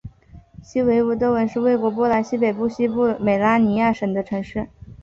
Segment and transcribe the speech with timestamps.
[0.63, 4.67] 希维德温是位于波兰西北部西波美拉尼亚省的城市。